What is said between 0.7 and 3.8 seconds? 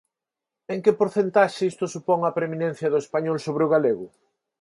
¿En que porcentaxe isto supón a preeminencia do español sobre o